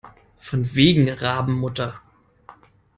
[0.39, 2.01] Von wegen Rabenmutter!